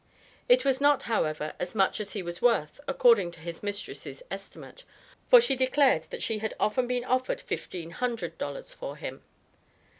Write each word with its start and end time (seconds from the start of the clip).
It 0.49 0.65
was 0.65 0.81
not, 0.81 1.03
however, 1.03 1.53
as 1.59 1.75
much 1.75 1.99
as 1.99 2.13
he 2.13 2.23
was 2.23 2.41
worth 2.41 2.79
according 2.87 3.29
to 3.33 3.39
his 3.39 3.61
mistress' 3.61 4.23
estimate, 4.31 4.83
for 5.27 5.39
she 5.39 5.55
declared 5.55 6.05
that 6.05 6.23
she 6.23 6.39
had 6.39 6.55
often 6.59 6.87
been 6.87 7.05
offered 7.05 7.39
fifteen 7.39 7.91
hundred 7.91 8.39
dollars 8.39 8.73
for 8.73 8.95
him. 8.95 9.21